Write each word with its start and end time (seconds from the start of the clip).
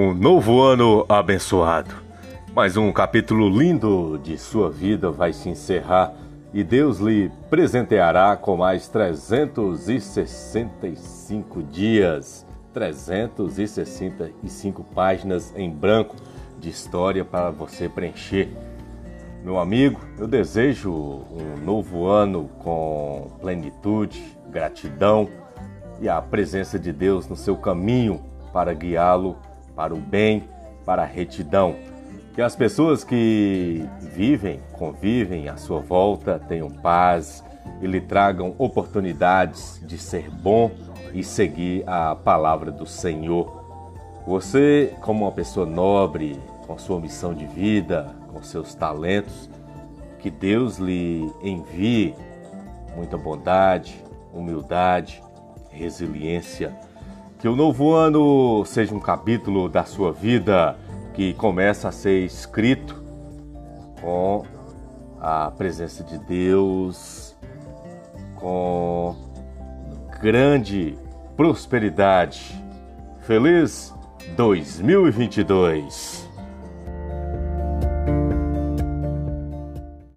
Um 0.00 0.14
novo 0.14 0.62
ano 0.62 1.04
abençoado. 1.08 1.92
Mais 2.54 2.76
um 2.76 2.92
capítulo 2.92 3.50
lindo 3.50 4.16
de 4.22 4.38
sua 4.38 4.70
vida 4.70 5.10
vai 5.10 5.32
se 5.32 5.48
encerrar 5.48 6.12
e 6.54 6.62
Deus 6.62 7.00
lhe 7.00 7.32
presenteará 7.50 8.36
com 8.36 8.56
mais 8.56 8.86
365 8.86 11.64
dias, 11.64 12.46
365 12.72 14.84
páginas 14.84 15.52
em 15.56 15.68
branco 15.68 16.14
de 16.60 16.70
história 16.70 17.24
para 17.24 17.50
você 17.50 17.88
preencher. 17.88 18.48
Meu 19.42 19.58
amigo, 19.58 20.00
eu 20.16 20.28
desejo 20.28 20.92
um 20.92 21.56
novo 21.64 22.06
ano 22.06 22.48
com 22.60 23.32
plenitude, 23.40 24.22
gratidão 24.48 25.28
e 26.00 26.08
a 26.08 26.22
presença 26.22 26.78
de 26.78 26.92
Deus 26.92 27.26
no 27.26 27.34
seu 27.34 27.56
caminho 27.56 28.22
para 28.52 28.72
guiá-lo 28.72 29.36
para 29.78 29.94
o 29.94 29.98
bem, 29.98 30.42
para 30.84 31.02
a 31.02 31.06
retidão. 31.06 31.76
Que 32.34 32.42
as 32.42 32.56
pessoas 32.56 33.04
que 33.04 33.88
vivem, 34.00 34.60
convivem 34.72 35.48
à 35.48 35.56
sua 35.56 35.78
volta 35.78 36.36
tenham 36.48 36.68
paz 36.68 37.44
e 37.80 37.86
lhe 37.86 38.00
tragam 38.00 38.56
oportunidades 38.58 39.80
de 39.86 39.96
ser 39.96 40.28
bom 40.30 40.72
e 41.14 41.22
seguir 41.22 41.84
a 41.86 42.16
palavra 42.16 42.72
do 42.72 42.84
Senhor. 42.86 43.64
Você, 44.26 44.92
como 45.00 45.24
uma 45.26 45.32
pessoa 45.32 45.64
nobre, 45.64 46.40
com 46.66 46.76
sua 46.76 47.00
missão 47.00 47.32
de 47.32 47.46
vida, 47.46 48.16
com 48.32 48.42
seus 48.42 48.74
talentos, 48.74 49.48
que 50.18 50.28
Deus 50.28 50.78
lhe 50.78 51.32
envie 51.40 52.16
muita 52.96 53.16
bondade, 53.16 54.04
humildade, 54.32 55.22
resiliência. 55.70 56.76
Que 57.38 57.46
o 57.46 57.54
novo 57.54 57.94
ano 57.94 58.64
seja 58.64 58.92
um 58.92 58.98
capítulo 58.98 59.68
da 59.68 59.84
sua 59.84 60.12
vida 60.12 60.76
que 61.14 61.34
começa 61.34 61.88
a 61.88 61.92
ser 61.92 62.24
escrito 62.24 63.00
com 64.00 64.44
a 65.20 65.48
presença 65.52 66.02
de 66.02 66.18
Deus, 66.18 67.36
com 68.34 69.14
grande 70.20 70.98
prosperidade. 71.36 72.60
Feliz 73.20 73.94
2022! 74.36 76.17